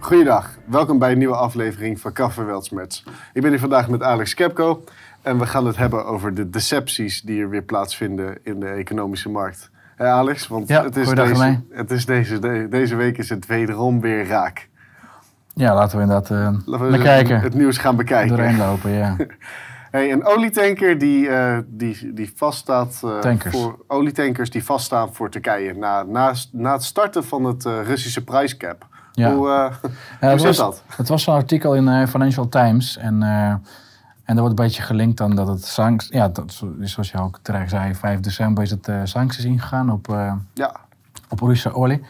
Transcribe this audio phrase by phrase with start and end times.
[0.00, 3.04] Goeiedag, welkom bij een nieuwe aflevering van Kaffe Weltsmerts.
[3.32, 4.84] Ik ben hier vandaag met Alex Kepko
[5.22, 9.28] en we gaan het hebben over de decepties die er weer plaatsvinden in de economische
[9.28, 9.70] markt.
[9.96, 13.46] Hé Alex, want Ja, het is, deze, het is deze, de- deze week is het
[13.46, 14.68] wederom weer raak.
[15.54, 16.30] Ja, laten we inderdaad
[16.66, 17.40] Laten we kijken.
[17.40, 18.36] het nieuws gaan bekijken.
[18.36, 19.16] Doorheen lopen, ja.
[19.90, 23.56] Hey, een olietanker die, eh, die, die vaststaat Tankers.
[23.56, 28.86] voor olietankers die vaststaan voor Turkije na, na, na het starten van het Russische prijscap.
[29.28, 29.34] Ja.
[30.20, 30.82] Hoe, zit was, dat?
[30.96, 32.96] Het was zo'n artikel in eh, Financial Times.
[32.96, 36.10] En, eh, en er wordt een beetje gelinkt aan dat het sancties...
[36.10, 40.06] Ja, dat, zo- zoals je ook terecht zei, 5 december is het sancties ingegaan op,
[40.54, 40.76] Ja,
[41.28, 42.04] op Russische olie.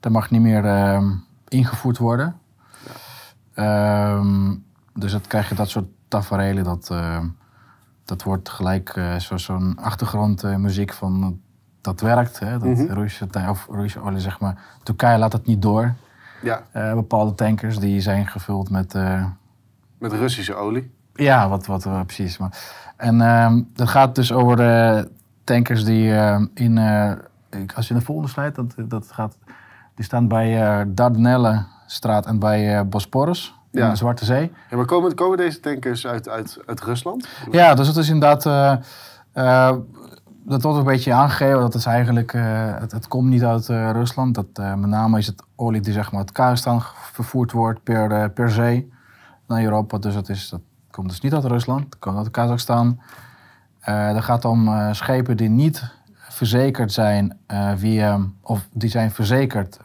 [0.00, 1.02] Dat mag niet meer eh,
[1.48, 2.36] ingevoerd worden.
[3.54, 4.54] Ehm,
[4.94, 6.64] dus dan krijg je dat soort tafereelen.
[6.64, 6.94] Dat,
[8.04, 11.40] dat wordt gelijk zo, zo'n achtergrondmuziek van
[11.80, 12.38] dat werkt.
[12.38, 12.92] Hè, dat Mhm.
[12.92, 14.58] Russische, of Russische olie, zeg maar.
[14.82, 15.94] Turkije laat het niet door.
[16.42, 18.94] Ja, Eh, bepaalde tankers die zijn gevuld met...
[18.94, 19.24] eh,
[19.98, 20.90] met Russische olie.
[21.14, 22.38] ja, wat, wat eh, precies.
[22.38, 22.58] Maar.
[22.96, 25.08] En ehm dat gaat dus over de
[25.44, 26.12] tankers die
[26.54, 26.78] in...
[27.74, 29.36] als je de volgende slide, dat, dat gaat...
[29.94, 34.52] Die staan bij Dardanellenstraat en bij Bosporus in de Zwarte Zee.
[34.70, 37.28] Ja, maar komen, komen deze tankers uit, uit, uit Rusland?
[37.50, 38.44] Ja, dus het is inderdaad...
[40.48, 41.60] dat wordt een beetje aangegeven.
[41.60, 42.32] Dat is eigenlijk...
[42.32, 44.34] eh, het, het komt niet uit eh, Rusland.
[44.34, 48.30] Dat, eh, met name is het olie die zeg maar uit Kazachstan vervoerd wordt per,
[48.30, 48.92] per zee
[49.46, 49.98] naar Europa.
[49.98, 51.84] Dus dat, is, dat komt dus niet uit Rusland.
[51.84, 53.00] Het komt uit Kazachstan.
[53.84, 57.38] Dat gaat om schepen die niet verzekerd zijn
[57.76, 58.20] via...
[58.40, 59.78] Of die zijn verzekerd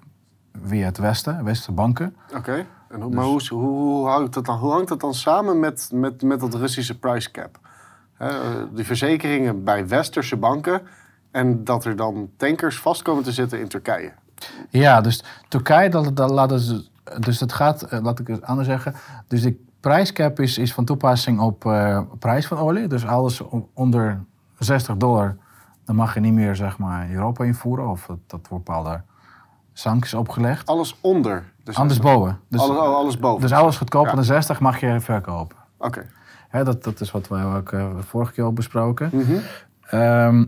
[0.63, 2.15] via het Westen, Westen banken.
[2.35, 2.65] Oké.
[2.89, 5.89] En hoe- Maar hoe, hoe, hoe, hangt dat dan, hoe hangt dat dan samen met,
[5.93, 7.59] met, met dat Russische price cap?
[8.21, 8.29] Eh,
[8.73, 10.81] die verzekeringen bij westerse banken
[11.31, 14.11] en dat er dan tankers vast komen te zitten in Turkije.
[14.69, 16.85] Ja, dus Turkije, dat, dat laten ze,
[17.19, 18.93] dus het gaat, eh, laat ik het anders zeggen.
[19.27, 22.87] Dus de prijscap is, is van toepassing op eh, prijs van olie.
[22.87, 23.41] Dus alles
[23.73, 24.23] onder
[24.59, 25.37] 60 dollar,
[25.85, 27.89] dan mag je niet meer zeg maar Europa invoeren.
[27.89, 29.01] Of dat, dat wordt bepaalde
[29.73, 30.67] sancties opgelegd.
[30.67, 31.43] Alles onder.
[31.63, 32.39] Dus Anders boven.
[32.49, 33.41] Dus, alles, alles boven.
[33.41, 34.15] dus alles goedkoper Ja.
[34.15, 35.57] dan 60 mag je verkopen.
[35.77, 36.07] Oké.
[36.51, 39.09] Hè, dat, dat is wat wij ook eh, vorige keer al besproken.
[39.13, 39.37] Mhm.
[39.81, 40.45] Ehm,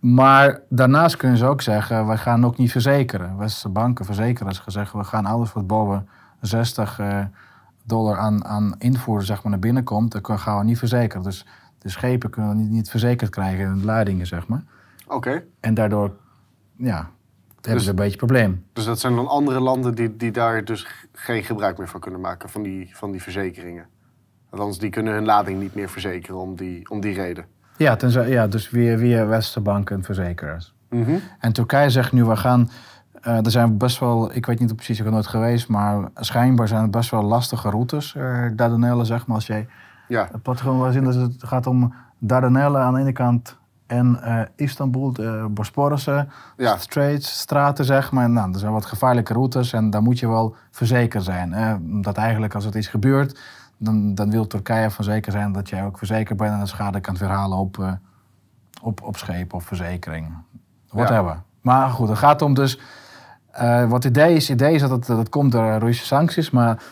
[0.00, 3.36] maar daarnaast kunnen ze ook zeggen, wij gaan ook niet verzekeren.
[3.38, 6.08] Westerse banken, verzekeraars gaan zeggen, we gaan alles wat boven
[6.40, 7.24] 60 eh,
[7.84, 11.22] dollar aan, aan invoer zeg maar, naar binnen komt, dat gaan we niet verzekeren.
[11.22, 11.46] Dus
[11.78, 14.62] de schepen kunnen niet, niet verzekerd krijgen in de leidingen, zeg maar.
[15.06, 15.44] Oké.
[15.60, 16.16] En daardoor,
[16.76, 17.10] ja,
[17.54, 18.64] hebben Dus- ze een beetje een probleem.
[18.72, 22.20] Dus dat zijn dan andere landen die, die daar dus geen gebruik meer van kunnen
[22.20, 23.86] maken, van die, van die verzekeringen.
[24.52, 27.44] Althans, die kunnen hun lading niet meer verzekeren om die, om die reden.
[27.76, 30.74] Ja, tenzij, ja dus via, via westerse banken en verzekeraars.
[30.90, 31.14] Mhm.
[31.38, 32.70] En Turkije zegt nu, we gaan...
[33.22, 36.68] eh, er zijn best wel, ik weet niet precies, ik ben nooit geweest, maar schijnbaar
[36.68, 38.14] zijn het best wel lastige routes.
[38.14, 39.66] eh Dardanellen, zeg maar, als jij
[40.08, 44.18] Ja, het plattegrond wil zien, dus het gaat om Dardanellen aan de ene kant en
[44.22, 46.76] eh, Istanbul, de Bosporussen, Ja.
[46.76, 48.30] Straits, straten, zeg maar.
[48.30, 51.52] Nou, er zijn wat gevaarlijke routes en daar moet je wel verzekerd zijn.
[51.52, 53.40] Eh, omdat eigenlijk als het iets gebeurt,
[53.84, 57.00] dan, dan wil Turkije van zeker zijn dat jij ook verzekerd bent en de schade
[57.00, 57.92] kan verhalen op, eh,
[58.82, 60.32] op, op schepen of verzekering.
[60.88, 61.42] Whatever.
[61.60, 62.78] Maar goed, het gaat om dus...
[63.50, 66.06] eh, wat het idee is, het idee is dat het, dat het komt door Russische
[66.06, 66.82] sancties, maar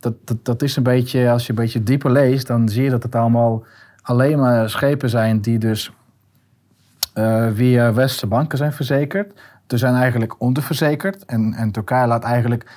[0.00, 2.90] dat, dat, dat is een beetje, als je een beetje dieper leest, dan zie je
[2.90, 3.64] dat het allemaal
[4.02, 5.92] alleen maar schepen zijn die dus
[7.14, 9.40] eh, via westerse banken zijn verzekerd.
[9.66, 11.24] Dus zijn eigenlijk onderverzekerd.
[11.24, 12.70] En, en Turkije laat eigenlijk,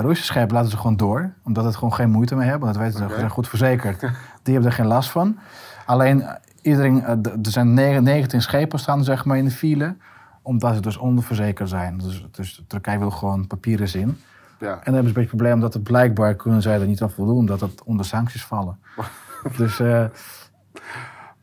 [0.00, 2.64] Russische schepen laten ze gewoon door, omdat het gewoon geen moeite mee hebben.
[2.68, 4.00] Want dat weten ze, ze zijn goed verzekerd.
[4.42, 5.38] Die hebben er geen last van.
[5.86, 9.96] Alleen, eh, iedereen, eh, er zijn negen- 19 schepen staan zeg maar in de file,
[10.42, 11.98] omdat ze dus onderverzekerd zijn.
[11.98, 14.18] Dus, dus Turkije wil gewoon papieren zien.
[14.58, 14.70] ja.
[14.72, 17.02] En dan hebben ze een beetje het probleem dat het blijkbaar kunnen zij er niet
[17.02, 18.78] aan voldoen, omdat het onder sancties vallen.
[19.56, 20.04] dus eh,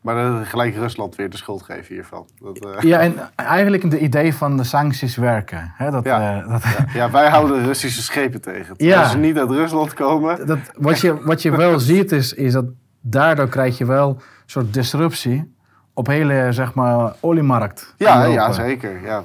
[0.06, 2.26] Maar gelijk Rusland weer de schuld geven hiervan.
[2.42, 5.72] Dat, eh, ja, en eigenlijk de idee van de sancties werken.
[5.76, 6.42] Hè, dat, Ja.
[6.42, 6.62] eh, dat,
[6.92, 8.74] ja, wij houden Russische schepen tegen.
[8.76, 9.00] Ja.
[9.00, 10.46] Als ze niet uit Rusland komen.
[10.46, 12.64] dat, wat, je, wat je wel ziet is, is dat
[13.00, 15.54] daardoor krijg je wel een soort disruptie
[15.94, 17.94] op hele zeg maar oliemarkt.
[17.96, 19.02] Ja, ja zeker.
[19.04, 19.22] Ja,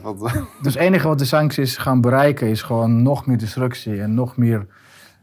[0.61, 4.37] Dus het enige wat de sancties gaan bereiken is gewoon nog meer destructie en nog
[4.37, 4.65] meer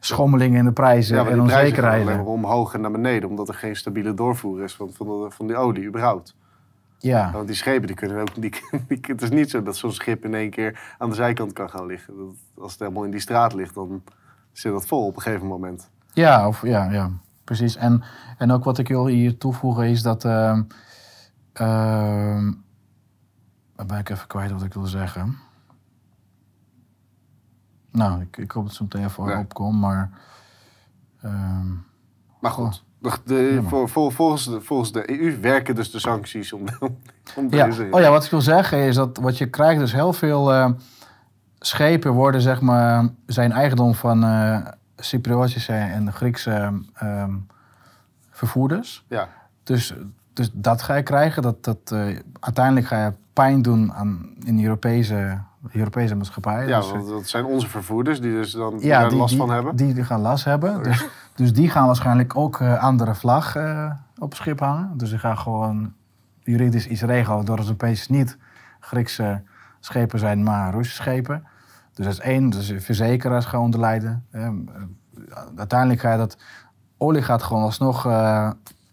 [0.00, 2.16] schommelingen in de prijzen ja, en onzekerheden.
[2.16, 3.28] maar omhoog en naar beneden.
[3.28, 6.34] Omdat er geen stabiele doorvoer is van, van, de, van die olie überhaupt.
[6.98, 7.30] Ja.
[7.32, 8.34] Want die schepen die kunnen ook...
[8.34, 8.50] Die,
[8.88, 11.70] die- het is niet zo dat zo'n schip in één keer aan de zijkant kan
[11.70, 12.16] gaan liggen.
[12.16, 14.02] Dat, als het helemaal in die straat ligt, dan
[14.52, 15.90] zit dat vol op een gegeven moment.
[16.12, 17.10] Ja, of, ja, ja,
[17.44, 17.76] precies.
[17.76, 18.02] En,
[18.38, 20.24] en ook wat ik wil hier toevoegen is dat.
[20.24, 20.62] ehm
[21.52, 22.52] ehm,
[23.76, 25.36] dan ben ik even kwijt wat ik wil zeggen.
[27.90, 29.38] Nou, ik, ik hoop dat ze meteen even Ja.
[29.38, 30.10] opkomt, maar...
[31.22, 31.66] ehm,
[32.40, 32.82] Maar goed,
[33.24, 33.60] de,
[33.96, 36.64] volgens, de, volgens de EU werken dus de sancties om,
[37.36, 37.64] om Ja.
[37.64, 37.88] deze...
[37.90, 40.70] Oh ja, wat ik wil zeggen is dat wat je krijgt, dus heel veel eh,
[41.58, 44.66] schepen worden, zeg maar, zijn eigendom van eh
[45.00, 47.34] Cypriotische en Griekse ehm,
[48.30, 49.04] vervoerders.
[49.08, 49.28] Ja,
[49.62, 49.94] Dus,
[50.32, 51.42] dus dat ga je krijgen.
[51.42, 55.38] Dat, dat, eh, uiteindelijk ga je pijn doen aan, in de Europese,
[55.72, 56.66] Europese maatschappij.
[56.66, 59.30] ja Dus, want dat zijn onze vervoerders die dus dan die ja, daar die, last
[59.30, 59.76] die, van hebben.
[59.76, 60.82] Die, die gaan last hebben.
[60.82, 64.92] Dus, dus die gaan waarschijnlijk ook eh, andere vlag eh, op het schip hangen.
[64.96, 65.92] Dus die gaan gewoon
[66.40, 68.38] juridisch iets regelen, doordat het opeens niet
[68.80, 69.42] Griekse
[69.80, 71.46] schepen zijn, maar Russische schepen.
[71.94, 74.26] Dus dat is één, dus verzekeraars gaan onder lijden.
[74.30, 74.50] Eh,
[75.56, 76.36] uiteindelijk ga je dat,
[76.96, 78.06] olie gaat gewoon alsnog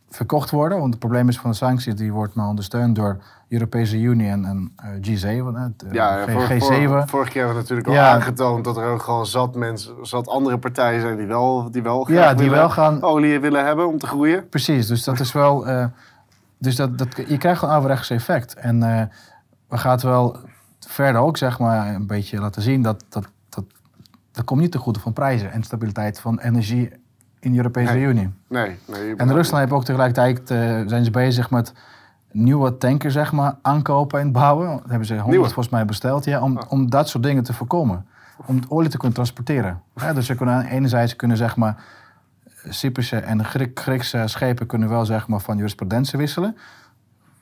[0.10, 0.78] verkocht worden.
[0.78, 4.46] Want het probleem is van de sancties, die wordt maar ondersteund door Europese Unie en,
[4.46, 5.26] en eh, G7.
[5.26, 6.88] eh, Ja, ja, G- vor- G7.
[6.88, 8.12] vor- vorig jaar hebben we natuurlijk al Ja.
[8.14, 12.12] aangetoond dat er ook gewoon zat mensen, zat andere partijen zijn die wel, die wel
[12.12, 14.50] Ja, die willen- wel gaan- olie willen hebben om te groeien.
[14.50, 15.68] Precies, dus dat is wel.
[15.68, 15.86] eh,
[16.58, 18.54] dus dat, dat, je krijgt gewoon een averechts effect.
[18.54, 18.80] En
[19.70, 20.38] we gaan het wel
[20.88, 23.64] verder ook zeg maar een beetje laten zien dat dat, dat,
[24.32, 26.90] dat komt niet ten goede van prijzen en stabiliteit van energie
[27.40, 28.04] in de Europese Nee.
[28.04, 28.34] Unie.
[28.50, 29.16] Nee, nee.
[29.16, 30.42] En Rusland heeft ook tegelijkertijd
[30.90, 31.74] zijn ze bezig met
[32.36, 34.68] nieuwe tankers zeg maar aankopen en bouwen.
[34.68, 35.46] Dat hebben ze honderd Nieuwe?
[35.46, 38.06] volgens mij besteld, ja, om, om dat soort dingen te voorkomen.
[38.46, 39.82] Om het olie te kunnen transporteren.
[39.96, 41.84] Ja, dus ze kunnen enerzijds kunnen zeg maar
[42.70, 46.58] Cyprische en Griek, Griekse schepen kunnen wel zeg maar van jurisprudentie wisselen.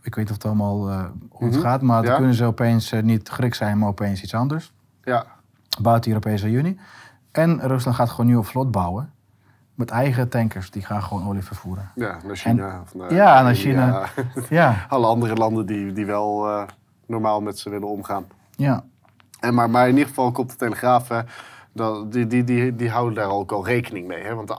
[0.01, 1.63] Ik weet niet of het allemaal eh, hoe het Mhm.
[1.66, 2.07] gaat, maar Ja.
[2.07, 4.74] dan kunnen ze opeens eh, niet Griek zijn, maar opeens iets anders.
[5.04, 5.25] Ja,
[5.81, 6.80] Buiten de Europese Unie.
[7.31, 9.12] En Rusland gaat gewoon een nieuwe vlot bouwen.
[9.75, 11.92] Met eigen tankers, die gaan gewoon olie vervoeren.
[11.96, 12.81] ja, naar China.
[12.84, 13.56] of naar Ja, naar.
[13.56, 14.06] China.
[14.50, 16.64] Ja, Alle andere landen die, die wel eh,
[17.08, 18.25] normaal met ze willen omgaan.
[18.56, 18.84] ja.
[19.40, 21.20] En maar, maar in ieder geval komt de Telegraaf, hè,
[21.74, 24.24] dat, die, die, die, die houden daar ook al rekening mee.
[24.24, 24.36] Hè?
[24.36, 24.56] Want de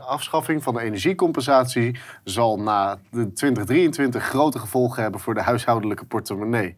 [0.00, 6.76] afschaffing van de energiecompensatie zal na de 2023 grote gevolgen hebben voor de huishoudelijke portemonnee.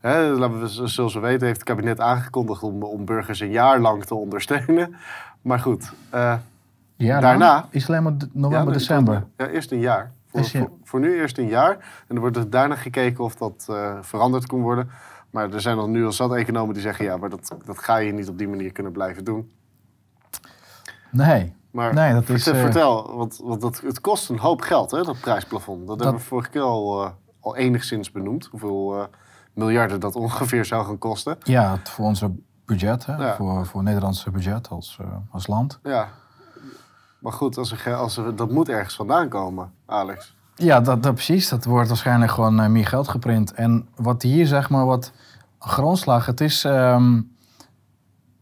[0.00, 4.04] Hè, we, zoals we weten heeft het kabinet aangekondigd om, om burgers een jaar lang
[4.04, 4.96] te ondersteunen.
[5.42, 6.34] Maar goed, eh,
[7.02, 9.26] ja Daarna- is alleen maar november, ja, december.
[9.36, 10.12] Ja, eerst een jaar.
[10.84, 12.04] Voor, nu eerst een jaar.
[12.08, 14.90] En er wordt dus daarna gekeken of dat eh, veranderd kon worden.
[15.30, 17.04] Maar er zijn al nu al zat economen die zeggen...
[17.04, 19.52] ja, maar dat, dat ga je niet op die manier kunnen blijven doen.
[21.10, 21.54] Nee.
[21.70, 25.02] Maar Nee, dat is, vertel, vertel, want, want dat, het kost een hoop geld, hè,
[25.02, 25.86] dat prijsplafond.
[25.86, 27.10] Dat, hebben we vorige keer al, eh,
[27.40, 28.46] al enigszins benoemd.
[28.50, 29.08] Hoeveel
[29.52, 31.36] miljarden dat ongeveer zou gaan kosten.
[31.42, 32.30] Ja, voor onze
[32.64, 33.16] budget, hè?
[33.16, 33.34] Ja.
[33.36, 34.98] Voor, voor Nederlandse budget als,
[35.30, 35.78] als land.
[35.82, 36.08] Ja.
[37.22, 40.36] Maar goed, als er, als er, dat moet ergens vandaan komen, Alex.
[40.54, 41.48] Ja, dat, dat precies.
[41.48, 43.52] Dat wordt waarschijnlijk gewoon eh, meer geld geprint.
[43.52, 45.12] En wat hier zeg maar wat
[45.58, 46.64] grondslag, het is.
[46.64, 47.20] ehm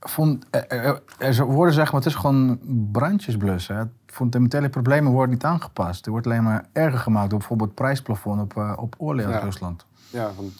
[0.01, 2.59] vond, er, er- er worden zeg maar, het is gewoon
[2.93, 3.77] brandjes blussen.
[3.77, 3.83] Hè.
[4.07, 6.05] Fundamentele problemen worden niet aangepast.
[6.07, 9.39] Er wordt alleen maar erger gemaakt door bijvoorbeeld het prijsplafond op, eh, op uit Ja.
[9.39, 9.87] Rusland.
[10.11, 10.53] Ja, van,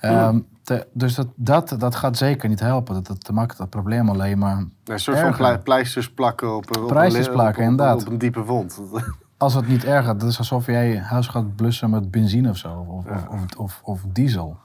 [0.00, 2.94] Ehm, te- dus dat, dat, dat gaat zeker niet helpen.
[2.94, 4.56] Dat, dat maakt dat probleem alleen maar.
[4.84, 5.58] een soort van Erger.
[5.58, 8.00] pleisters plakken op, Pleisters plakken, op, op- inderdaad.
[8.06, 8.80] op een diepe wond.
[9.36, 12.86] Als het niet erger, dat is alsof jij huis gaat blussen met benzine of zo.
[12.88, 13.12] Of, Ja.
[13.30, 14.56] of, of, of, of diesel.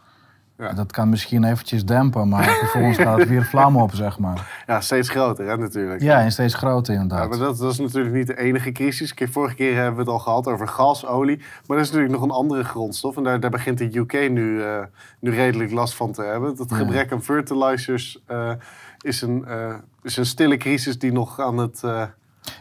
[0.57, 0.73] Ja.
[0.73, 4.63] Dat kan misschien eventjes dempen, maar vervolgens gaat het weer vlam op, zeg maar.
[4.67, 6.01] Ja, steeds groter, hè, natuurlijk.
[6.01, 7.29] Ja, en steeds groter Ja, inderdaad.
[7.29, 9.13] maar dat, dat is natuurlijk niet de enige crisis.
[9.31, 11.37] Vorige keer hebben we het al gehad over gas, olie.
[11.67, 13.17] Maar er is natuurlijk nog een andere grondstof.
[13.17, 14.79] En daar, daar begint de UK nu, eh,
[15.19, 16.55] nu redelijk last van te hebben.
[16.55, 18.51] Dat gebrek aan fertilizers eh,
[18.99, 21.81] is, een, eh, is een stille crisis die nog aan het,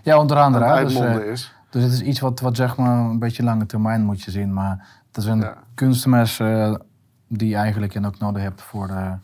[0.02, 1.54] Ja, onder aan het Dus, uitmonden is.
[1.70, 4.52] dus het is iets wat, wat zeg maar een beetje lange termijn moet je zien.
[4.52, 5.56] Maar het is een Ja.
[5.74, 6.40] kunstmest
[7.38, 9.16] die je eigenlijk en ook nodig hebt voor, de,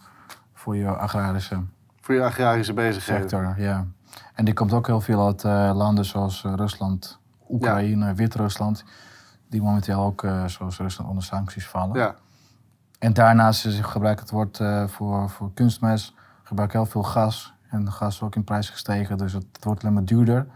[0.55, 1.63] voor je agrarische
[2.01, 3.21] Voor je agrarische bezigheden.
[3.29, 3.55] sector.
[3.59, 3.87] Ja.
[4.35, 8.85] En die komt ook heel veel uit eh, landen zoals eh, Rusland, Oekraïne, Wit-Rusland.
[9.49, 11.99] Die momenteel ook, eh, zoals Rusland, onder sancties vallen.
[11.99, 12.15] Ja,
[12.99, 17.53] En daarnaast is gebruikt het woord eh, voor, voor kunstmest, gebruik heel veel gas.
[17.71, 20.47] En de gas is ook in prijs gestegen, dus het, het wordt alleen maar duurder.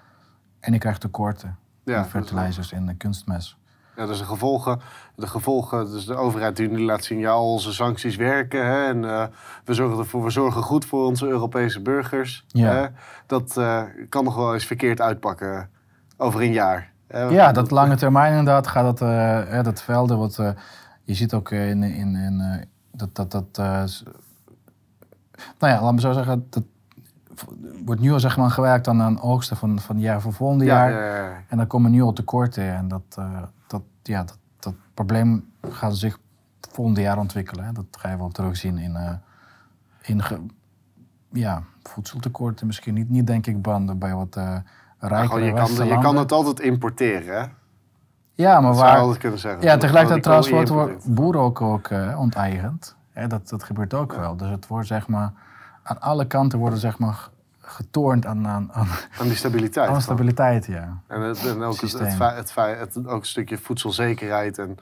[0.61, 3.57] En je krijgt tekorten ja, in fertilizers en eh, kunstmest.
[3.97, 4.81] Ja, dus de gevolgen,
[5.17, 8.67] de gevolgen, dus de overheid die nu laat zien, ja, onze sancties werken.
[8.67, 9.25] Hè, en eh,
[9.65, 12.45] we, zorgen ervoor, we zorgen goed voor onze Europese burgers.
[12.47, 12.73] Ja.
[12.73, 12.87] Hè,
[13.27, 15.71] dat eh, kan nog wel eens verkeerd uitpakken
[16.17, 16.93] over een jaar.
[17.07, 17.23] hè.
[17.23, 19.09] Ja, dat lange termijn inderdaad gaat dat,
[19.49, 20.37] hè, dat velden wat
[21.03, 23.59] je ziet ook in, in, in dat, dat, dat
[25.59, 26.63] nou ja, laat me zo zeggen, dat
[27.85, 30.65] wordt nu al zeg maar gewerkt aan een oogsten van, van het jaar voor volgende
[30.65, 31.05] ja, jaar.
[31.05, 31.43] ja, ja.
[31.49, 32.75] En dan komen nu al tekorten.
[32.75, 33.51] En dat, dat,
[34.03, 36.19] ja, dat, dat probleem gaat zich
[36.71, 37.65] volgende jaar ontwikkelen.
[37.65, 37.73] Hè.
[37.73, 39.13] Dat ga je wel terugzien in, eh,
[40.03, 40.47] in ge-
[41.33, 44.57] ja, voedseltekorten misschien niet, niet denk ik banden bij wat uh,
[44.99, 47.47] rijkere gewoon, je, kan, je kan het altijd importeren, hè?
[48.35, 48.99] Ja, maar zou waar...
[48.99, 49.63] altijd kunnen zeggen.
[49.63, 52.97] Ja, tegelijkertijd trouwens wordt boeren ook, ook eh, onteigend.
[53.11, 54.37] Hè, dat, dat gebeurt ook wel.
[54.37, 55.33] Dus het wordt zeg maar...
[55.83, 57.29] Aan alle kanten worden zeg maar
[57.63, 58.89] getornd aan, aan, aan,
[59.19, 59.89] Aan die stabiliteit.
[59.89, 61.01] aan stabiliteit, ja.
[61.07, 64.77] En, het, en ook, het, het, het, ook een stukje voedselzekerheid en,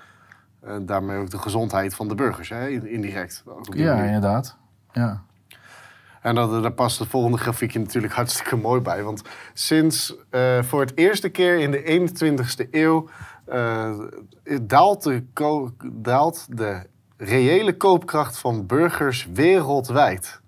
[0.63, 2.69] en daarmee ook de gezondheid van de burgers, hè?
[2.69, 3.43] in- indirect.
[3.73, 4.07] Ja, manier.
[4.07, 4.57] inderdaad.
[4.93, 5.23] Ja.
[6.21, 9.03] En dat, daar past het volgende grafiekje natuurlijk hartstikke mooi bij.
[9.03, 9.23] Want
[9.53, 13.09] sinds eh, voor het eerste keer in de 21ste eeuw
[13.45, 13.91] eh,
[14.63, 15.25] daalt, de
[15.93, 20.41] daalt de reële koopkracht van burgers wereldwijd.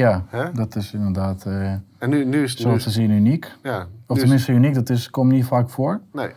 [0.00, 0.52] Ja, Hè?
[0.52, 2.60] dat is inderdaad eh En nu, nu is het...
[2.60, 3.56] zo Nu, te zien uniek.
[3.62, 6.00] ja, Of nu is- tenminste uniek, dat is, komt niet vaak voor.
[6.12, 6.30] nee.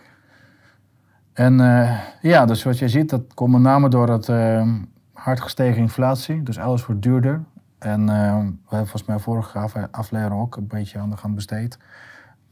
[1.33, 4.71] En eh, ja, dus wat je ziet, dat komt met name door het eh,
[5.13, 6.43] hard gestegen inflatie.
[6.43, 7.43] Dus alles wordt duurder.
[7.79, 11.77] En eh, we hebben volgens mij vorige af- aflevering ook een beetje aan besteed.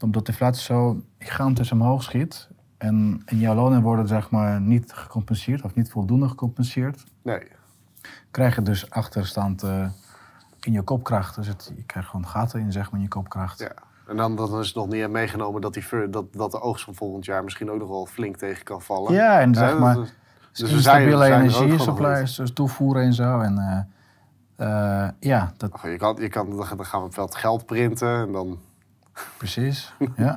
[0.00, 2.48] Omdat de inflatie zo gigantisch omhoog schiet.
[2.78, 7.04] En, en jouw lonen worden zeg maar niet gecompenseerd of niet voldoende gecompenseerd.
[7.22, 7.42] nee.
[8.30, 9.86] Krijg je dus achterstand eh,
[10.66, 11.34] in je kopkracht.
[11.34, 13.58] Dus het, je krijgt gewoon gaten in zeg maar, in je kopkracht.
[13.58, 13.72] Ja.
[14.06, 16.94] En dan, dan is het nog niet meegenomen dat, die, dat, dat de oogst van
[16.94, 19.12] volgend jaar misschien ook nog wel flink tegen kan vallen.
[19.12, 20.10] Ja, en zeg maar, dus
[20.52, 23.40] we zijn- instabiele we zijn ook energie, supplies, dus toevoeren en zo.
[23.40, 27.66] En eh, eh, ja, dat Ach, Je kan, je kan, dan gaan we wat geld
[27.66, 28.58] printen en dan,
[29.36, 29.92] precies.
[30.16, 30.36] Ja.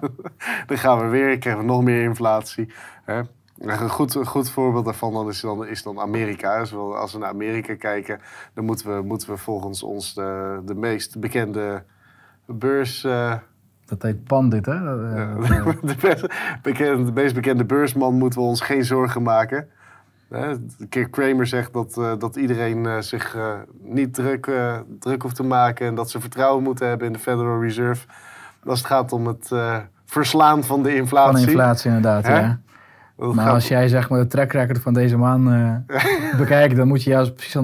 [0.66, 2.74] dan gaan we weer, krijgen we nog meer inflatie.
[3.04, 3.22] Hè?
[3.66, 6.60] Een goed, een goed voorbeeld daarvan dan is, dan, is dan Amerika.
[6.60, 8.20] Dus als we naar Amerika kijken,
[8.54, 11.84] dan moeten we, moeten we volgens ons de, de meest bekende
[12.46, 13.04] beurs...
[13.04, 13.34] eh,
[13.86, 14.74] Dat heet Pandit, hè?
[15.16, 16.28] Eh, Ja, de, best-
[16.64, 19.68] de meest bekende beursman moeten we ons geen zorgen maken.
[20.90, 23.38] Kirk Kramer zegt dat, eh, dat iedereen zich
[23.82, 24.52] niet druk,
[25.00, 28.08] druk hoeft te maken en dat ze vertrouwen moeten hebben in de Federal Reserve.
[28.66, 29.52] Als het gaat om het
[30.06, 31.40] verslaan van de inflatie.
[31.40, 32.40] van inflatie inderdaad, Hè?
[32.40, 32.60] ja.
[33.18, 35.98] Maar gaat- als jij zeg maar de track record van deze man eh,
[36.40, 37.62] bekijkt, dan moet je juist precies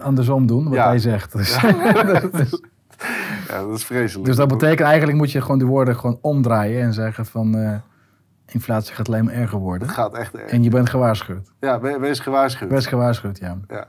[0.00, 0.86] andersom doen wat Ja.
[0.86, 1.32] hij zegt.
[1.36, 1.58] Dus,
[2.32, 2.60] dus,
[3.48, 4.26] ja, dat is vreselijk.
[4.26, 7.74] dus dat betekent eigenlijk moet je gewoon die woorden gewoon omdraaien en zeggen van eh,
[8.46, 9.86] inflatie gaat alleen maar erger worden.
[9.88, 10.50] Het gaat echt erg.
[10.50, 11.52] En je bent gewaarschuwd.
[11.60, 12.68] Ja, we- wees gewaarschuwd.
[12.68, 13.56] Best gewaarschuwd, ja.
[13.68, 13.76] Ja.
[13.76, 13.86] Ja.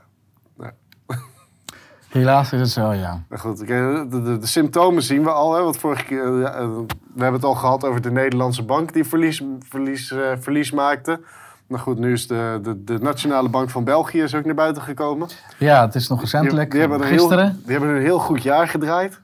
[2.14, 3.22] Helaas is het zo, ja.
[3.28, 5.54] Maar goed, oké, de, de, de symptomen zien we al.
[5.54, 6.66] Hè, want vorige keer, ja, eh,
[7.14, 11.20] we hebben het al gehad over de Nederlandse bank die verlies, verlies, eh, verlies maakte.
[11.66, 14.82] Maar goed, nu is de, de, de Nationale Bank van België is ook naar buiten
[14.82, 15.28] gekomen.
[15.58, 16.70] Ja, het is nog recentelijk.
[16.70, 17.44] Die, die hebben een Gisteren.
[17.46, 19.20] Heel, die hebben een heel goed jaar gedraaid.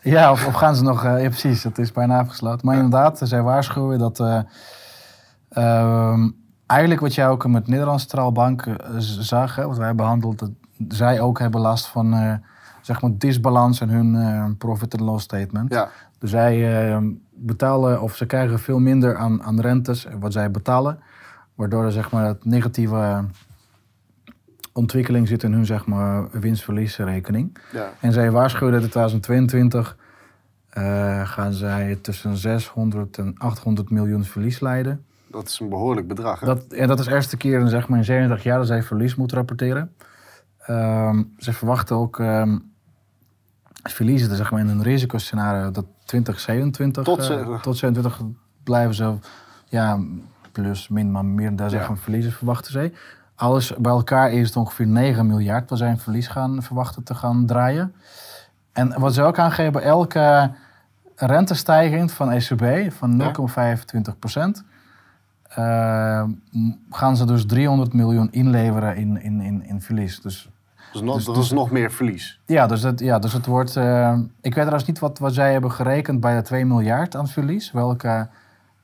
[0.00, 1.04] Ja, of, of gaan ze nog...
[1.04, 2.66] eh, ja, precies, het is bijna afgesloten.
[2.66, 4.20] Maar inderdaad, zij waarschuwen dat...
[4.20, 4.40] eh,
[5.48, 6.30] ehm,
[6.66, 10.50] eigenlijk wat jij ook met Nederlandse Centraalbank eh, zag, hè, wat wij behandeld, dat
[10.88, 12.34] zij ook hebben last van eh,
[12.80, 15.72] zeg maar disbalans in hun eh, profit and loss statement.
[15.72, 16.98] Ja, Dus zij eh,
[17.34, 20.98] betalen of ze krijgen veel minder aan, aan rentes wat zij betalen.
[21.54, 23.24] Waardoor er zeg maar het negatieve
[24.72, 27.56] ontwikkeling zit in hun zeg maar winstverliesrekening.
[27.72, 27.92] ja.
[28.00, 29.96] En zij waarschuwen dat in 2022
[30.68, 35.04] eh, gaan zij tussen 600 en 800 miljoen verlies leiden.
[35.26, 36.40] dat is een behoorlijk bedrag.
[36.40, 36.46] Hè?
[36.46, 38.82] Dat, en dat is de eerste keer in, zeg maar, in 37 jaar dat zij
[38.82, 39.92] verlies moeten rapporteren.
[40.66, 42.58] Ehm, ze verwachten ook ehm
[43.82, 48.20] verliezen zeg maar, in een risicoscenario dat 2027 Tot ze- tot 27
[48.62, 49.14] blijven ze
[49.68, 49.98] ja,
[50.52, 51.78] plus min maar meer daar Ja.
[51.78, 52.92] zeg maar, verliezen verwachten zij.
[53.34, 57.14] Alles bij elkaar is het ongeveer 9 miljard waar zij een verlies gaan verwachten te
[57.14, 57.94] gaan draaien.
[58.72, 60.50] En wat ze ook aangeven, elke
[61.16, 64.64] rentestijging van ECB van 0,25 procent,
[65.48, 70.20] eh, m- gaan ze dus 300 miljoen inleveren in, in, in, in verlies.
[70.20, 70.48] Dus
[70.92, 72.40] Dus, nog, dus- dat dus- is nog meer verlies.
[72.46, 73.76] ja, dus het, ja, dus het wordt.
[73.76, 77.28] eh, ik weet trouwens niet wat, wat zij hebben gerekend bij de 2 miljard aan
[77.28, 77.72] verlies.
[77.72, 78.28] Welke,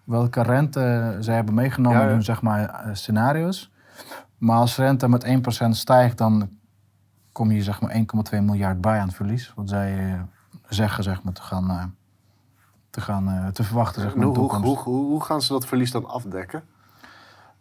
[0.05, 2.09] welke rente zij hebben meegenomen Ja, ja.
[2.09, 3.71] in hun zeg maar, eh, scenario's.
[4.39, 6.49] Maar als rente met 1% stijgt, dan
[7.33, 9.53] kom je zeg maar 1,2 miljard bij aan verlies.
[9.57, 10.21] Wat zij eh,
[10.69, 11.95] zeggen zeg maar, te gaan,
[12.91, 16.07] te, gaan te verwachten zeg maar, hoe, hoe, hoe, hoe, gaan ze dat verlies dan
[16.09, 16.63] afdekken?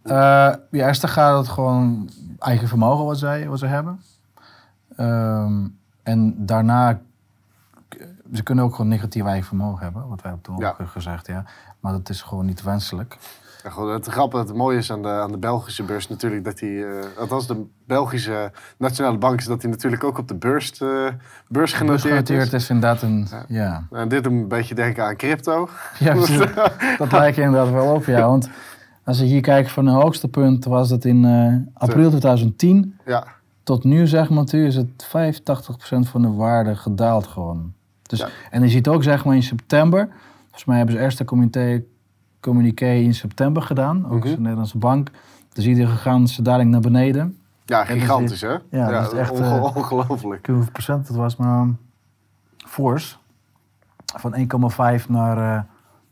[0.04, 4.02] Eh, ja, eerst dan gaat het gewoon eigen vermogen wat zij, wat ze hebben.
[4.96, 5.68] Ehm,
[6.04, 6.94] en daarna,
[7.90, 10.76] k- ze kunnen ook gewoon negatief eigen vermogen hebben, wat wij hebben toen Ja.
[10.86, 11.44] gezegd, ja.
[11.80, 13.18] Maar dat is gewoon niet wenselijk.
[13.64, 16.58] Ja, goed, het grappige, het mooie is aan de, aan de Belgische beurs natuurlijk dat
[16.58, 20.78] die, eh, althans de Belgische Nationale Bank is dat die natuurlijk ook op de beurs,
[20.82, 21.08] eh,
[21.48, 22.54] beurs genoteerd Genoteerd is.
[22.64, 23.88] is inderdaad een, ja.
[23.92, 25.70] En dit doet een beetje denken aan crypto.
[26.00, 26.14] Ja,
[26.98, 28.28] dat lijkt inderdaad wel op, ja.
[28.28, 28.50] Want
[29.04, 33.00] als je hier kijkt van het hoogste punt was dat in eh, april 2010.
[33.06, 33.28] Ja,
[33.64, 37.74] tot nu, zeg maar, is het 85% van de waarde gedaald gewoon.
[38.02, 38.28] Dus, Ja.
[38.50, 40.10] En je ziet ook, zeg maar, in september,
[40.42, 41.26] volgens mij hebben ze eerst de
[42.40, 44.34] communiqué, in september gedaan, ook Mhm.
[44.34, 45.10] de Nederlandse bank.
[45.54, 47.38] Dan zie je de gigantische daling naar beneden.
[47.66, 48.56] Ja, gigantisch hè?
[48.70, 50.40] ja, dat is echt, onge- eh, ongelooflijk.
[50.40, 51.68] Ik weet hoeveel procent het was, maar
[52.58, 53.20] fors.
[54.16, 55.64] Van 1,5 naar eh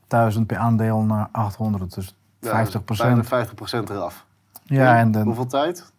[0.07, 4.25] 1000 per aandeel naar 800, dus 50 Bijna 50% eraf.
[4.63, 5.91] Ja, en de, Hoeveel tijd?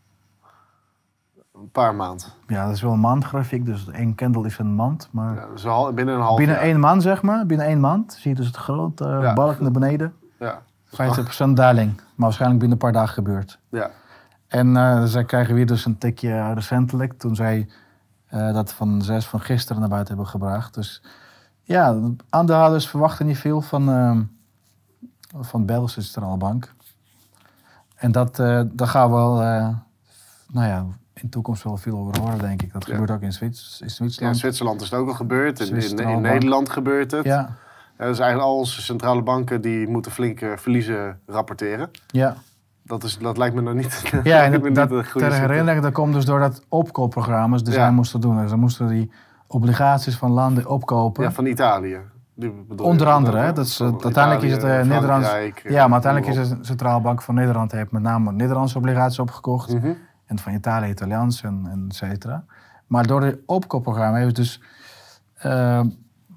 [1.61, 2.27] Een paar maanden.
[2.47, 5.09] ja, dat is wel een maandgrafiek, dus één candle is een maand.
[5.11, 6.65] Maar Ja, dus binnen een half binnen jaar.
[6.65, 9.33] één maand, zeg maar, binnen één maand, zie je dus het grote eh, Ja.
[9.35, 10.15] balk naar beneden.
[10.39, 10.63] Ja.
[10.87, 13.59] 50% daling, maar waarschijnlijk binnen een paar dagen gebeurd.
[13.69, 13.91] ja.
[14.49, 17.69] En eh, zij krijgen weer dus een tikje recentelijk, toen zij
[18.27, 20.75] eh, dat van zes van gisteren naar buiten hebben gebracht.
[20.75, 21.03] Dus
[21.63, 24.23] ja, de aandeelhouders verwachten niet veel van, ehm
[25.41, 26.75] van Belgische Centrale Bank.
[27.97, 29.35] En dat, eh daar gaan we wel,
[30.53, 30.87] nou ja,
[31.23, 32.73] in de toekomst wel veel over horen, denk ik.
[32.73, 32.93] Dat Ja.
[32.93, 34.37] gebeurt ook in, Zwits, in Ja, in Zwitserland.
[34.37, 35.61] Zwitserland is het ook al gebeurd.
[35.61, 37.25] In, in, Zwitserland, in Nederland gebeurt het.
[37.25, 37.57] Ja,
[37.99, 41.91] Ja, dus eigenlijk al onze centrale banken die moeten flinke verliezen rapporteren.
[42.07, 42.37] ja.
[42.83, 46.25] Dat, is, dat lijkt me nou niet, Ja, en dat, ter herinnering, dat komt dus
[46.25, 47.79] door dat opkoopprogramma's die Ja.
[47.81, 48.37] zij moesten doen.
[48.41, 49.11] Dus dan moesten die
[49.47, 51.23] obligaties van landen opkopen.
[51.25, 51.99] Ja, van Italië.
[52.77, 55.29] Onder andere, Dat- hè, dat is, eh, uiteindelijk is het eh, Nederlands.
[55.69, 59.71] Ja, maar uiteindelijk is de Centrale Bank van Nederland heeft met name Nederlandse obligaties opgekocht.
[59.73, 59.79] op.
[59.83, 59.93] Mhm.
[60.31, 62.45] En van Italië Italiaans en, en et cetera.
[62.87, 64.63] Maar door het opkoopprogramma heeft dus
[65.35, 65.81] eh,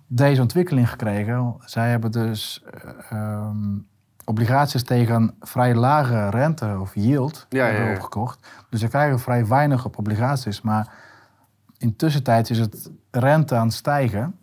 [0.07, 1.55] deze ontwikkeling gekregen.
[1.59, 3.77] Zij hebben dus eh, ehm,
[4.25, 7.95] obligaties tegen vrij lage rente of yield Ja, hebben ja, ja.
[7.95, 8.47] opgekocht.
[8.69, 10.61] Dus ze krijgen vrij weinig op obligaties.
[10.61, 10.93] Maar
[11.77, 14.35] intussen is het rente aan het stijgen.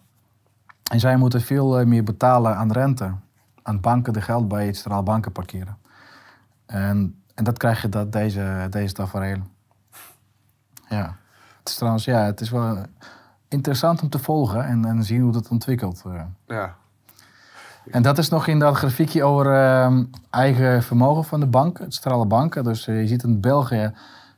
[0.93, 3.15] En zij moeten veel eh, meer betalen aan rente.
[3.63, 5.79] Aan banken de geld bij het centraal banken parkeren.
[6.67, 9.39] En, en dat krijg je dat deze, deze tafereel.
[10.89, 11.17] Ja.
[11.59, 12.79] Het is trouwens, ja, het is wel
[13.49, 16.03] interessant om te volgen en, en zien hoe dat ontwikkelt.
[16.07, 16.23] eh.
[16.47, 16.75] Ja.
[17.91, 21.95] En dat is nog in dat grafiekje over ehm, eigen vermogen van de banken, het
[21.95, 22.65] centrale banken.
[22.65, 23.93] Dus eh, je ziet in België,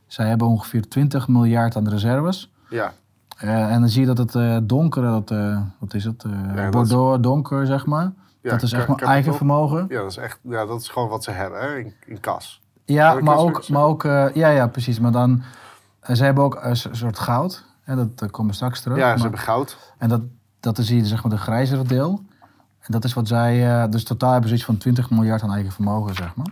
[0.07, 2.53] zij hebben ongeveer 20 miljard aan reserves.
[2.69, 2.93] Ja.
[3.37, 6.65] Eh, en dan zie je dat het eh, donkere, dat, eh, wat is het, eh,
[6.65, 8.13] is- Bordeaux donker zeg maar.
[8.41, 9.87] Ja, dat is echt maar eigen vermogen.
[9.89, 12.62] ja, dat is echt, ja, dat is gewoon wat ze hebben hè, in, in kas.
[12.85, 15.01] Ja, maar ook, maar ook eh, ja, ja, precies.
[15.01, 15.43] Maar dan,
[16.01, 17.65] eh, ze hebben ook een soort goud.
[17.83, 18.99] Hè, dat eh, komen we straks terug.
[18.99, 19.95] Ja, ze maar- hebben goud.
[19.99, 20.21] En dat,
[20.61, 22.23] dat is hier zeg maar de grijzere deel.
[22.81, 25.73] En dat is wat zij, dus totaal hebben ze iets van 20 miljard aan eigen
[25.73, 26.47] vermogen, zeg maar.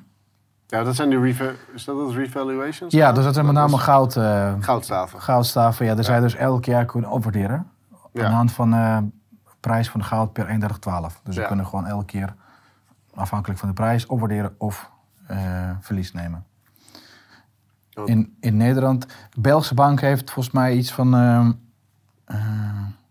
[0.66, 2.92] Ja, dat zijn die reva- is dat het revaluations?
[2.94, 4.12] Ja, dus dat zijn met name is goud,
[4.60, 5.20] goudstaven.
[5.20, 5.86] goudstaven.
[5.86, 7.66] Ja, die zij dus elk jaar kunnen opwaarderen.
[8.12, 8.24] Ja.
[8.24, 9.08] Aan de hand van de
[9.60, 11.20] prijs van de goud per 31,12.
[11.24, 12.34] Dus ze kunnen gewoon elke keer,
[13.14, 14.90] afhankelijk van de prijs, opwaarderen of
[15.30, 16.44] eh, verlies nemen.
[17.88, 18.02] Ja.
[18.06, 21.52] In, in Nederland, de Belgische bank heeft volgens mij iets van, ehm,
[22.24, 22.38] eh,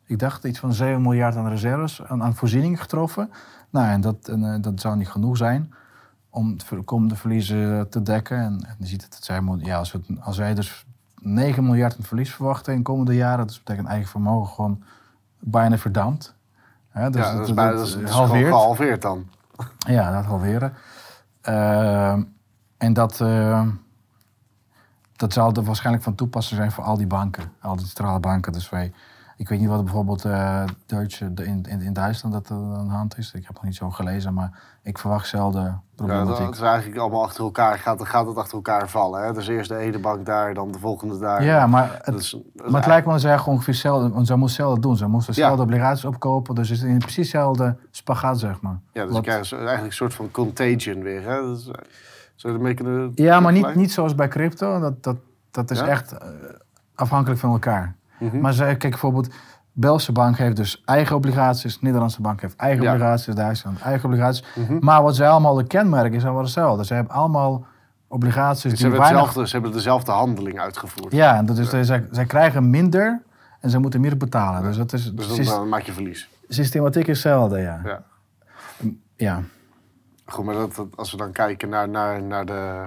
[0.05, 3.31] ik dacht iets van 7 miljard aan reserves, aan, aan voorzieningen getroffen.
[3.69, 5.73] Nou, en dat, en, eh, dat zou niet genoeg zijn
[6.29, 8.37] om de komende verliezen te dekken.
[8.37, 10.85] En, en je ziet het, het zij, moet- ja, als, we, als wij dus
[11.21, 14.83] 9 miljard aan verlies verwachten in de komende jaren, dat betekent eigen vermogen gewoon
[15.39, 16.33] bijna verdampt.
[16.93, 18.47] Dus ja, dat is, bijna, dat dat is, dat is gewoon halveert.
[18.53, 19.27] gehalveerd dan.
[19.77, 20.73] Ja, dat halveren.
[21.49, 22.23] Ehm,
[22.77, 23.67] en dat, eh,
[25.15, 28.51] dat zal er waarschijnlijk van toepassing zijn voor al die banken, al die centrale banken.
[28.51, 28.93] Dus wij,
[29.39, 30.65] ik weet niet wat bijvoorbeeld de-
[31.35, 33.31] in, in, in Duitsland dat er aan de hand is.
[33.33, 36.45] Ik heb nog niet zo gelezen, maar ik verwacht zelden Ja, problematiek.
[36.45, 37.77] dat is eigenlijk allemaal achter elkaar.
[37.77, 39.23] Gaat, gaat het achter elkaar vallen.
[39.23, 39.33] Hè?
[39.33, 41.43] Dus eerst de ene bank daar, dan de volgende daar.
[41.43, 43.73] Ja, maar het, Dat is- dat is maar het lijkt me dat zij gewoon ongeveer
[43.73, 44.97] hetzelfde, want zij moest hetzelfde doen.
[44.97, 45.39] Ze moesten Ja.
[45.41, 48.79] dezelfde obligaties opkopen, dus het is in precies hetzelfde spagaat, zeg maar.
[48.93, 51.21] Ja, dus Wat- krijgen ze eigenlijk een soort van contagion weer.
[51.23, 51.41] Hè?
[51.41, 51.63] Dat is,
[52.35, 53.11] zou je ermee kunnen...
[53.15, 54.79] Ja, maar niet, niet zoals bij crypto.
[54.79, 55.15] Dat, dat,
[55.51, 55.87] dat is Ja?
[55.87, 56.27] echt eh,
[56.95, 57.95] afhankelijk van elkaar.
[58.19, 58.39] Mhm.
[58.39, 59.33] Maar ze, kijk bijvoorbeeld,
[59.71, 62.91] Belgische bank heeft dus eigen obligaties, Nederlandse bank heeft eigen Ja.
[62.93, 64.43] obligaties, Duitsland eigen obligaties.
[64.55, 64.77] Mhm.
[64.79, 66.85] Maar wat zij allemaal de kenmerken is, allemaal hetzelfde.
[66.85, 67.65] Ze hebben allemaal
[68.07, 69.21] obligaties Ze die hebben, weinig...
[69.21, 71.13] hetzelfde, ze hebben dezelfde handeling uitgevoerd.
[71.13, 73.21] Ja, en dat is, zij, zij krijgen minder
[73.59, 74.63] en ze moeten meer betalen.
[74.63, 76.29] Dus dat is, Dus dan, dan maak je verlies.
[76.47, 77.81] systematiek is hetzelfde, ja.
[77.83, 78.01] Ja.
[79.15, 79.41] Ja,
[80.25, 82.85] Goed, maar dat, dat- als we dan kijken naar, naar, naar de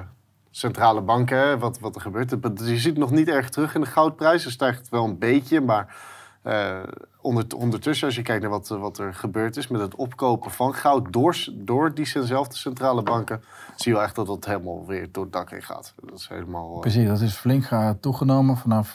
[0.52, 2.30] centrale banken, wat, wat er gebeurt.
[2.30, 4.44] Je ziet het nog niet erg terug in de goudprijs.
[4.44, 5.96] Er stijgt wel een beetje, maar
[6.42, 6.78] eh,
[7.20, 10.74] onder, ondertussen, als je kijkt naar wat, wat er gebeurd is met het opkopen van
[10.74, 13.42] goud door, door diezelfde centrale banken,
[13.76, 15.94] zie je wel echt dat het helemaal weer door het dak heen gaat.
[16.04, 16.74] Dat is helemaal...
[16.74, 17.06] eh, precies.
[17.06, 18.94] Dat is flink eh, toegenomen vanaf,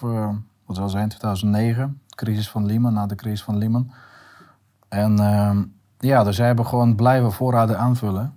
[0.65, 2.01] wat het zijn, 2009.
[2.07, 3.91] De crisis van Lehman, na de crisis van Lehman.
[4.89, 5.15] En
[5.99, 8.35] ja, dus zij hebben gewoon blijven voorraden aanvullen.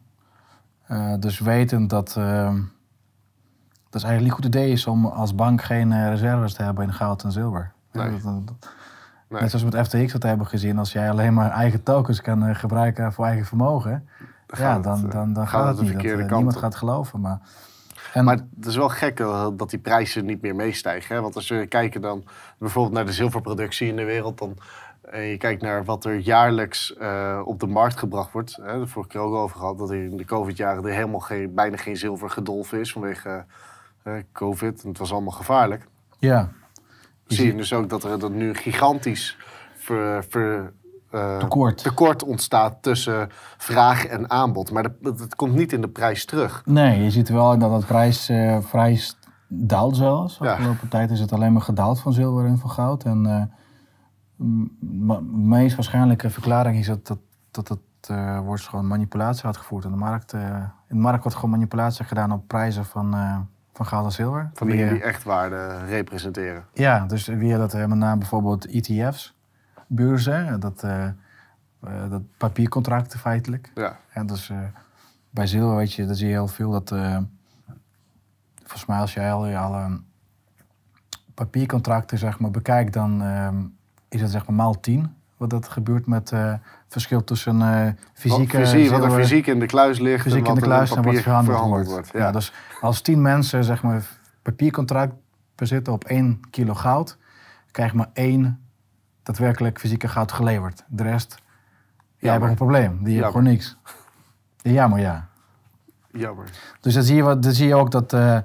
[1.19, 2.17] Dus weten dat,
[3.91, 6.63] dat is eigenlijk niet een goed idee is om als bank geen eh, reserves te
[6.63, 7.73] hebben in goud en zilver.
[7.93, 8.11] Nee.
[8.11, 8.69] Dat- dat- dat-
[9.29, 9.41] Nee.
[9.41, 12.45] Net zoals met FTX wat we hebben gezien, als jij alleen maar eigen tokens kan
[12.47, 14.09] eh, gebruiken voor eigen vermogen,
[14.47, 16.03] ja, gaat dan, het, dan, eh, dan gaat het het de niet.
[16.03, 16.63] Dat, kant niemand op.
[16.63, 17.21] gaat geloven.
[17.21, 17.39] Maar,
[18.13, 19.17] en, Maar het is wel gek
[19.57, 21.15] dat die prijzen niet meer meestijgen.
[21.15, 21.21] Hè?
[21.23, 22.25] Want als we kijken dan
[22.59, 24.39] bijvoorbeeld naar de zilverproductie in de wereld...
[24.39, 24.57] dan
[25.11, 26.97] en je kijkt naar wat er jaarlijks
[27.45, 28.59] op de markt gebracht wordt.
[28.63, 28.87] Hè?
[28.87, 30.85] Vorige keer ook over gehad dat er in de covid-jaren...
[30.85, 33.45] er helemaal geen, bijna geen zilver gedolven is vanwege
[34.33, 34.83] covid.
[34.83, 35.87] En het was allemaal gevaarlijk.
[36.19, 36.49] ja,
[37.27, 39.37] Je zie je dus ook dat er dat nu gigantisch
[39.75, 40.73] ver, ver,
[41.11, 41.83] eh, Tekort.
[41.83, 44.71] tekort ontstaat tussen vraag en aanbod.
[44.73, 46.63] Maar dat, dat, dat komt niet in de prijs terug.
[46.65, 50.39] Nee, je ziet wel dat het prijs eh, vrij st- daalt zelfs.
[50.39, 50.51] De Ja.
[50.53, 53.05] afgelopen tijd is het alleen maar gedaald van zilver en van goud.
[53.05, 53.43] En eh,
[54.37, 57.19] de meest waarschijnlijke verklaring is dat, dat,
[57.51, 60.33] dat het eh, wordt gewoon manipulatie uitgevoerd in de markt.
[60.33, 60.41] eh,
[60.89, 63.39] in de markt wordt gewoon manipulatie gedaan op prijzen van, eh,
[63.81, 64.51] van goud en zilver.
[64.55, 66.65] Van dingen die echt waarde representeren.
[66.73, 69.35] Ja, dus via dat eh, met name bijvoorbeeld ETF's,
[69.87, 71.13] beurzen, dat, eh, eh,
[72.11, 73.71] dat papiercontracten feitelijk.
[73.75, 74.53] Ja, En dus
[75.31, 76.93] bij zilver weet je, dan zie je heel veel dat.
[76.93, 77.19] eh,
[78.59, 80.01] volgens mij als je al alle
[81.35, 83.63] papiercontracten zeg maar, bekijkt, dan ehm,
[84.09, 87.93] is het zeg maar maal 10 wat dat gebeurt met eh, het verschil tussen eh
[88.13, 90.95] fysieke wat, fysiek, wat er fysiek in de kluis ligt fysiek en in de kluis
[90.95, 92.11] en wat verhandeld wordt.
[92.13, 92.19] Ja.
[92.19, 92.31] Ja.
[92.31, 94.03] dus als 10 mensen zeg maar
[94.43, 95.15] papiercontract
[95.55, 97.17] bezitten op 1 kilo goud,
[97.71, 98.61] krijg je maar één
[99.23, 100.85] daadwerkelijk fysieke goud geleverd.
[100.89, 101.37] De rest,
[102.17, 102.91] jij hebt een probleem.
[102.91, 103.31] Die heeft Jammer.
[103.31, 103.77] gewoon niks.
[104.63, 105.29] Jammer, ja.
[106.13, 106.45] Jammer.
[106.81, 108.13] Dus dan zie je, dan zie je ook dat.
[108.13, 108.39] eh,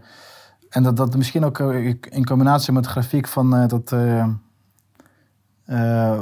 [0.70, 3.96] en dat, dat misschien ook eh, in combinatie met de grafiek van eh, dat.
[5.66, 6.20] Eh,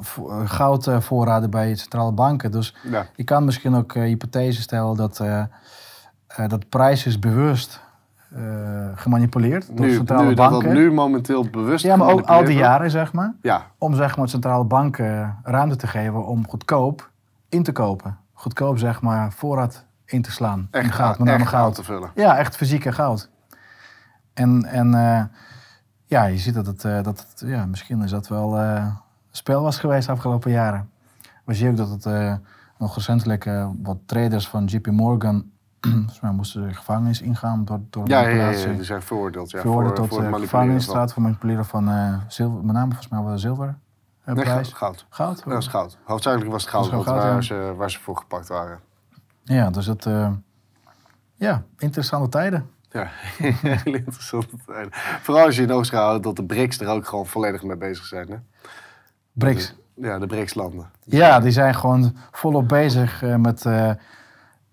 [0.00, 2.50] vo- goudvoorraden bij centrale banken.
[2.50, 3.06] Dus Ja.
[3.14, 5.44] je kan misschien ook eh, hypothese stellen dat, eh
[6.48, 7.80] dat prijs is bewust
[8.94, 10.68] gemanipuleerd door centrale nu, dat banken.
[10.68, 13.34] dat nu momenteel bewust ja, maar ook al die jaren, zeg maar.
[13.42, 17.10] Ja, Om zeg maar centrale banken ruimte te geven om goedkoop
[17.48, 18.18] in te kopen.
[18.32, 20.68] Goedkoop zeg maar voorraad in te slaan.
[20.70, 21.74] echt in goud, met name echt goud.
[21.74, 22.10] te vullen.
[22.14, 23.30] Ja, echt fysieke goud.
[24.34, 24.94] En, en
[26.12, 28.96] ja, je ziet dat het, eh, dat het ja, misschien is dat wel eh, een
[29.30, 30.90] spel was geweest de afgelopen jaren.
[31.44, 32.34] We zien ook dat het eh,
[32.78, 33.50] nog recentelijk
[33.82, 38.28] wat traders van JP Morgan, volgens mij moesten ze gevangenis ingaan door, door Ja, ja,
[38.28, 39.50] ja, ja, die zijn veroordeeld.
[39.50, 41.90] Ja, Veroordeeld voor, tot voor gevangenisstraat voor manipuleren van
[42.28, 43.78] zilver, met name volgens mij wel zilver
[44.24, 44.72] Nee, prijs.
[44.72, 45.06] goud.
[45.08, 45.42] Goud?
[45.44, 45.98] Ja, dat is goud.
[46.04, 48.80] Hoofdzakelijk was het goud, waar, ze, waar ze voor gepakt waren.
[49.44, 50.08] Ja, dus dat,
[51.34, 52.70] ja, interessante tijden.
[52.92, 53.08] Ja,
[53.84, 54.92] heel interessante tijden.
[55.22, 58.04] Vooral als je in oogschouw houdt dat de BRICS er ook gewoon volledig mee bezig
[58.04, 58.28] zijn.
[58.28, 58.36] Hè?
[59.32, 59.74] BRICS.
[59.94, 60.90] Ja, de BRICS-landen.
[61.04, 63.90] Ja, die zijn gewoon volop bezig eh, met eh,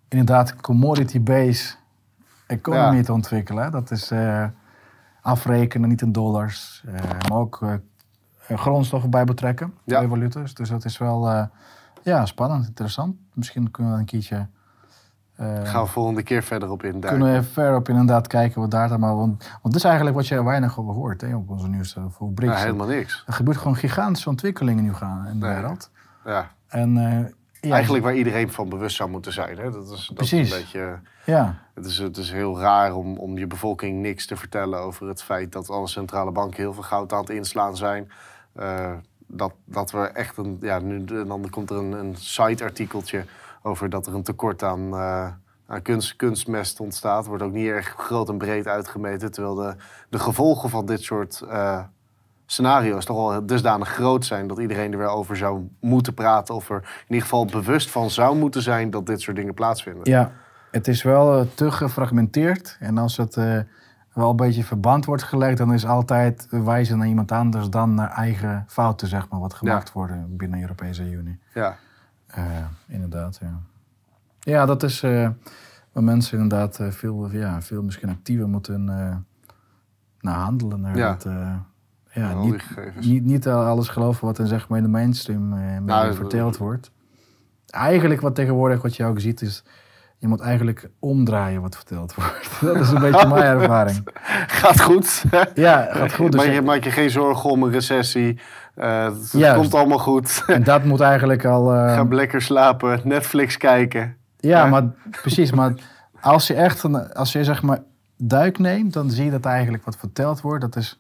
[0.10, 1.77] inderdaad commodity-based
[2.47, 3.03] economy Ja.
[3.03, 3.71] te ontwikkelen.
[3.71, 4.45] Dat is eh,
[5.21, 6.84] afrekenen, niet in dollars,
[7.29, 7.79] maar ook
[8.49, 10.08] grondstoffen bij betrekken, Ja.
[10.08, 10.53] valuta's.
[10.53, 11.49] Dus dat is wel
[12.03, 13.15] ja, spannend, interessant.
[13.34, 14.47] Misschien kunnen we een keertje...
[15.39, 17.10] eh, Gaan we volgende keer verder op induiken.
[17.10, 19.15] kunnen we even verder op inderdaad kijken wat daar dan maar...
[19.15, 22.04] Want, want dat is eigenlijk wat je weinig over hoort hè, op onze nieuws eh,
[22.10, 22.54] voor BRICS.
[22.54, 23.23] Ja, helemaal niks.
[23.28, 25.56] Er gebeurt gewoon gigantische ontwikkelingen nu gaan in de Nee.
[25.56, 25.89] wereld.
[26.25, 26.52] Ja.
[26.67, 27.25] En, eh,
[27.62, 29.58] ja, Eigenlijk waar iedereen van bewust zou moeten zijn.
[29.58, 29.71] Hè?
[29.71, 30.52] Dat is, dat is Precies.
[30.52, 30.99] een beetje...
[31.25, 35.08] Ja, Het is, het is heel raar om, om je bevolking niks te vertellen over
[35.08, 38.12] het feit dat alle centrale banken heel veel goud aan het inslaan zijn.
[39.28, 40.58] Dat, dat we echt een.
[40.62, 43.25] Ja, nu, en dan komt er een, een site-artikeltje
[43.62, 45.28] over dat er een tekort aan, eh,
[45.67, 47.26] aan kunst, kunstmest ontstaat.
[47.26, 49.32] Wordt ook niet erg groot en breed uitgemeten.
[49.32, 49.76] Terwijl de,
[50.10, 51.84] de gevolgen van dit soort eh,
[52.45, 56.56] scenario's toch wel dusdanig groot zijn dat iedereen er weer over zou moeten praten.
[56.56, 60.12] Of er in ieder geval bewust van zou moeten zijn dat dit soort dingen plaatsvinden.
[60.12, 60.32] ja,
[60.72, 62.78] het is wel eh, te gefragmenteerd.
[62.80, 63.36] En als het
[64.13, 68.12] wel een beetje verband wordt gelegd, dan is altijd wijzen naar iemand anders dan naar
[68.12, 71.39] eigen fouten, zeg maar, wat gemaakt worden binnen de Europese Unie.
[71.54, 71.78] Ja.
[72.29, 72.43] Eh,
[72.87, 73.59] inderdaad, ja.
[74.39, 75.29] Ja, dat is eh,
[75.91, 78.83] waar mensen inderdaad eh, veel, ja, veel misschien actiever moeten
[80.21, 80.81] naar handelen.
[80.81, 81.17] Naar Ja.
[81.25, 81.53] eh,
[82.11, 85.77] ja, die niet, niet, niet alles geloven wat er zeg maar, in de mainstream eh,
[85.79, 86.91] Nou, verteld wordt.
[87.69, 89.63] Eigenlijk wat tegenwoordig wat je ook ziet is,
[90.17, 92.59] je moet eigenlijk omdraaien wat verteld wordt.
[92.61, 94.07] dat is een beetje mijn ervaring.
[94.47, 95.23] Gaat goed.
[95.55, 96.31] Ja, gaat goed.
[96.31, 98.39] Dus maak, je, maak je geen zorgen om een recessie.
[98.79, 100.43] Eh, het komt allemaal goed.
[100.47, 101.71] en dat moet eigenlijk al...
[101.73, 104.15] eh, Ga lekker slapen, Netflix kijken.
[104.37, 104.83] Ja, maar
[105.21, 105.51] precies.
[105.51, 105.73] Maar
[106.21, 107.79] als je echt een, als je zeg maar
[108.17, 110.99] duik neemt, dan zie je dat eigenlijk wat verteld wordt, dat is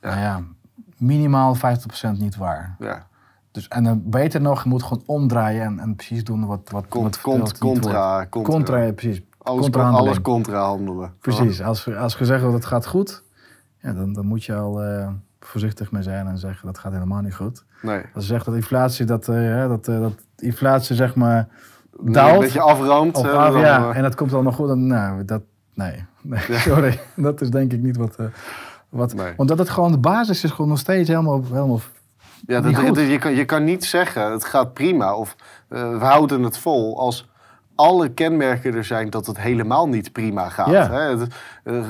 [0.00, 0.08] Ja.
[0.08, 0.42] nou ja,
[0.96, 1.58] minimaal 50%
[2.18, 2.76] niet waar.
[2.78, 3.06] Ja.
[3.50, 6.84] Dus, en dan beter nog, je moet gewoon omdraaien en, en precies doen wat, wat,
[6.88, 8.52] wat verteld contra, contra.
[8.52, 9.22] Contra, precies.
[9.38, 10.06] Alles, Contrahandeling.
[10.06, 11.12] alles contra handelen.
[11.20, 13.22] Precies, als, als gezegd wordt het gaat goed,
[13.80, 15.08] ja, dan, dan moet je al eh,
[15.46, 17.64] voorzichtig mee zijn en zeggen dat gaat helemaal niet goed.
[17.82, 18.02] Nee.
[18.14, 21.48] Als je zegt dat inflatie, dat, eh, dat, eh, dat inflatie zeg maar
[22.04, 22.40] Een daalt.
[22.40, 23.16] beetje afroomt.
[23.16, 24.68] Of, eh, ah, dan, ja, eh, en dat komt allemaal goed.
[24.68, 25.42] Dan, nou, dat,
[25.74, 27.00] nee, nee sorry.
[27.14, 28.16] Dat is denk ik niet wat...
[28.16, 28.26] eh,
[28.88, 29.32] wat Nee.
[29.36, 31.42] Omdat het gewoon de basis is gewoon nog steeds helemaal...
[31.52, 31.80] helemaal
[32.46, 35.36] Ja, dat, dat- je, kan, je kan niet zeggen, het gaat prima of
[35.68, 37.28] we houden het vol als
[37.76, 40.70] alle kenmerken er zijn dat het helemaal niet prima gaat.
[40.70, 40.90] Ja.
[40.90, 41.00] Hè?
[41.18, 41.34] Het-
[41.64, 41.84] eh,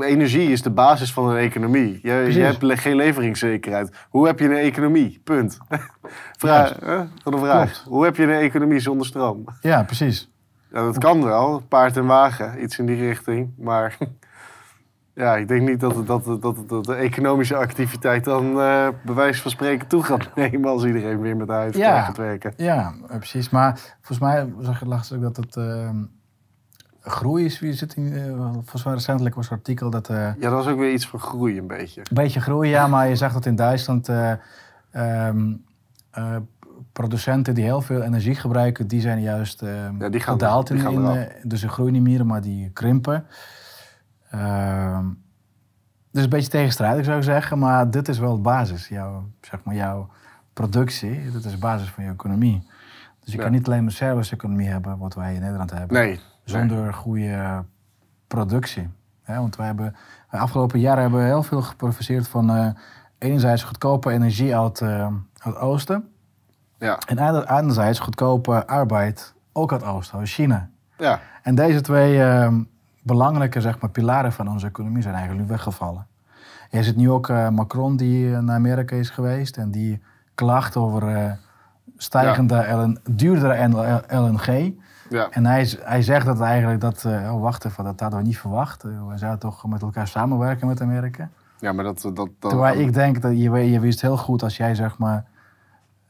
[0.00, 1.98] energie is de basis van een economie.
[2.02, 3.92] Je, je hebt geen leveringszekerheid.
[4.08, 5.20] Hoe heb je een economie?
[5.24, 5.58] Punt.
[6.38, 6.96] Vraag, hè?
[7.22, 7.62] Van de vraag.
[7.70, 7.84] Klopt.
[7.88, 9.44] Hoe heb je een economie zonder stroom?
[9.60, 10.30] ja, precies.
[10.72, 13.50] Ja, dat kan wel, paard en wagen, iets in die richting.
[13.58, 13.96] Maar
[15.14, 18.44] ja, ik denk niet dat, het- dat, het- dat, het- dat de economische activiteit dan
[18.60, 22.02] eh bij wijze van spreken toe gaat nemen als iedereen weer met de huis Ja.
[22.02, 22.52] gaat werken.
[22.56, 23.50] Ja, precies.
[23.50, 25.56] Maar volgens mij zag je laatst ook dat het...
[25.56, 25.90] eh,
[27.00, 27.60] groei is...
[27.60, 30.06] Wie zit in, eh, volgens mij recentelijk was een artikel dat...
[30.08, 32.00] Ja, dat was ook weer iets van groei een beetje.
[32.00, 34.32] Een beetje groei, ja, maar je zag dat in Duitsland eh,
[34.90, 35.52] ehm,
[36.10, 36.36] eh,
[36.92, 40.66] producenten die heel veel energie gebruiken, die zijn juist ehm Ja, die gaan- gedaald.
[40.66, 43.24] die in, gaan in, dus ze groeien niet meer, maar die krimpen.
[44.32, 45.04] Ehm,
[46.10, 48.88] dus een beetje tegenstrijdig zou ik zeggen, maar dit is wel de basis.
[48.88, 50.08] Jouw, zeg maar, jouw
[50.52, 52.66] productie, dit is de basis van je economie.
[53.20, 53.42] Dus je Ja.
[53.42, 57.64] kan niet alleen maar service-economie hebben, wat wij in Nederland hebben Nee, zonder goede
[58.26, 58.88] productie.
[59.26, 59.94] Want wij hebben
[60.30, 62.66] de afgelopen jaren hebben we heel veel geprofiteerd van eh,
[63.18, 65.14] enerzijds goedkope energie uit, eh, uit
[65.54, 66.08] het oosten
[66.78, 66.98] ja.
[67.06, 70.68] en ander- anderzijds goedkope arbeid ook uit het oosten, uit China.
[70.98, 71.20] ja.
[71.42, 72.54] En deze twee eh,
[73.02, 76.06] belangrijke zeg maar, pilaren van onze economie zijn eigenlijk nu weggevallen.
[76.70, 80.02] Je ziet nu ook eh, Macron die naar Amerika is geweest en die
[80.34, 81.32] klaagt over eh,
[81.96, 83.68] stijgende LN, duurdere
[84.08, 84.74] LNG.
[85.08, 85.30] ja.
[85.30, 88.38] En hij, hij zegt dat eigenlijk dat, eh, oh wacht even, dat hadden we niet
[88.38, 88.84] verwacht.
[88.84, 91.28] Eh, we zouden toch met elkaar samenwerken met Amerika.
[91.58, 92.00] ja, maar dat...
[92.00, 95.24] dat, dat Terwijl ik denk dat je, je wist heel goed als jij zeg maar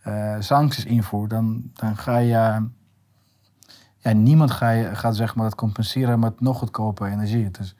[0.02, 2.68] eh, sancties invoert, dan, dan ga je,
[4.02, 7.50] ja, niemand ga je, gaat zeg maar dat compenseren met nog goedkope energie.
[7.50, 7.76] Dus,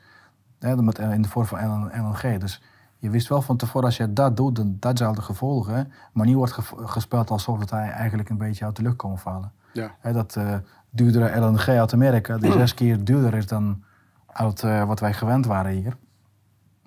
[0.59, 2.39] hè, met, in de vorm van LN LNG.
[2.41, 2.63] Dus
[2.99, 5.93] je wist wel van tevoren als je dat doet, dan dat zou de gevolgen.
[6.13, 9.19] Maar nu wordt ge- gespeeld alsof het hij eigenlijk een beetje uit de lucht komen
[9.19, 9.53] vallen.
[9.73, 9.95] Ja.
[10.01, 10.57] Hè, dat eh
[10.91, 13.85] duurdere LNG uit Amerika, die zes keer duurder is dan
[14.27, 15.97] uit, eh, wat wij gewend waren hier.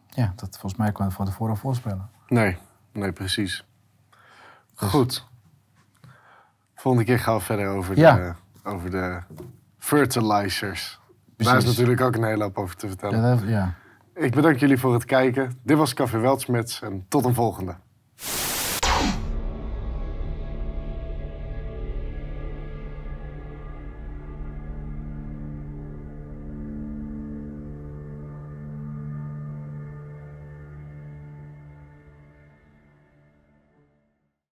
[0.10, 2.10] Ja, dat volgens mij je van tevoren voorspellen.
[2.28, 2.58] Nee,
[2.91, 3.65] nee, precies.
[4.80, 5.28] Dus- Goed.
[6.76, 8.15] Volgende keer gaan we verder over, Ja.
[8.15, 8.34] de,
[8.65, 9.19] over de
[9.78, 10.99] fertilizers.
[11.38, 13.21] Daar is natuurlijk ook een hele hoop over te vertellen.
[13.21, 13.73] Ja, dat- ja.
[14.15, 15.60] Ik bedank jullie voor het kijken.
[15.63, 17.75] Dit was Café Weltschmerz en tot een volgende.